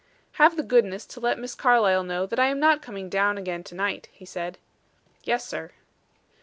[0.41, 3.63] "Have the goodness to let Miss Carlyle know that I am not coming down again
[3.65, 4.57] to night," he said.
[5.25, 5.73] "Yes, sir."